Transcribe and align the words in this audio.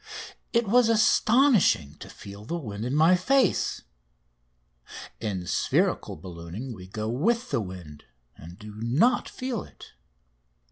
It 0.51 0.67
was 0.67 0.89
astonishing 0.89 1.93
to 1.99 2.09
feel 2.09 2.43
the 2.43 2.57
wind 2.57 2.85
in 2.85 2.95
my 2.95 3.15
face. 3.15 3.83
In 5.19 5.45
spherical 5.45 6.15
ballooning 6.15 6.73
we 6.73 6.87
go 6.87 7.07
with 7.07 7.51
the 7.51 7.61
wind, 7.61 8.05
and 8.35 8.57
do 8.57 8.73
not 8.81 9.29
feel 9.29 9.63
it. 9.63 9.91